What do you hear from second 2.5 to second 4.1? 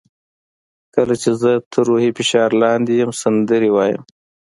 لاندې یم سندرې وایم.